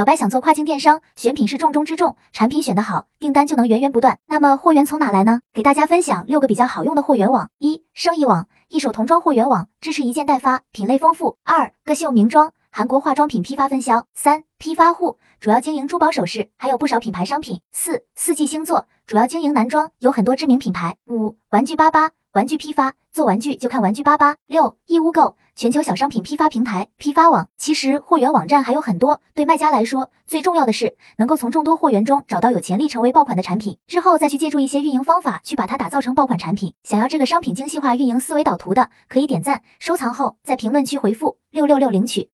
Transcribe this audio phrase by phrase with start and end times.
[0.00, 4.18] 小白想做跨境电商，选品是重中之重，产品选得好，订单就能源源不断。
[4.28, 5.42] 那么货源从哪来呢？
[5.52, 12.52] 给大家分享六个比较好用的货源网：一、生意网，一手童装货源网，支持一件代发，品类丰富；二、个秀名妆。
[12.70, 17.60] 韩国化妆品批发分销，三批发户主要经营珠宝首饰，还有不少品牌商品。
[17.70, 20.96] 四四季星座主要经营男装，有很多知名品牌。
[21.08, 24.36] 五玩具八八玩具批发，做玩具就看玩具巴巴。
[24.46, 27.48] 六义乌购全球小商品批发平台批发网。
[27.56, 36.74] 其实货源网站还有很多，对卖家来说最重要的是能够从众多货源中找到有潜力成为爆款的产品，之后再去借助一些运营方法去把它打造成爆款产品。
[36.84, 42.28] 想要这个商品精细化运营思维导图的，可以点赞收藏后在评论区回复六六六领取。